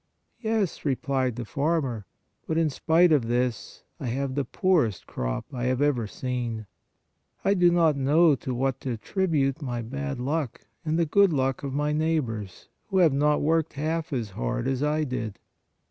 "Yes," 0.39 0.83
replied 0.83 1.35
the 1.35 1.45
farmer," 1.45 2.07
but 2.47 2.57
in 2.57 2.71
spite 2.71 3.11
of 3.11 3.27
this, 3.27 3.83
I 3.99 4.07
have 4.07 4.33
the 4.33 4.43
poorest 4.43 5.05
crop 5.05 5.45
I 5.53 5.65
have 5.65 5.79
ever 5.79 6.07
seen. 6.07 6.65
I 7.45 7.53
do 7.53 7.69
not 7.69 7.95
know 7.95 8.33
to 8.33 8.55
what 8.55 8.81
to 8.81 8.93
attribute 8.93 9.61
my 9.61 9.73
WHY 9.73 9.75
WE 9.75 9.77
SHOULD 9.77 9.91
PRAY 9.91 9.99
13 9.99 10.07
bad 10.07 10.19
luck 10.19 10.61
and 10.83 10.97
the 10.97 11.05
good 11.05 11.31
luck 11.33 11.61
of 11.61 11.75
my 11.75 11.91
neighbors, 11.93 12.67
who 12.87 12.97
have 12.97 13.13
not 13.13 13.43
worked 13.43 13.73
half 13.73 14.11
as 14.11 14.31
hard 14.31 14.67
as 14.67 14.81
I 14.81 15.03
did." 15.03 15.37